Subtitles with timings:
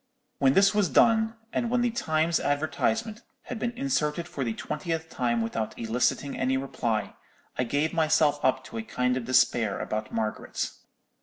[0.39, 5.09] "When this was done, and when the Times advertisement had been inserted for the twentieth
[5.11, 7.13] time without eliciting any reply,
[7.55, 10.71] I gave myself up to a kind of despair about Margaret.